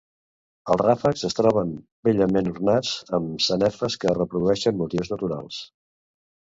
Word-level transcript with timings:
Els 0.75 0.79
ràfecs 0.85 1.25
es 1.29 1.37
troben 1.39 1.75
bellament 2.09 2.49
ornats 2.55 2.95
amb 3.19 3.47
sanefes 3.49 4.01
que 4.05 4.19
reprodueixen 4.19 4.83
motius 4.85 5.15
naturals. 5.15 5.63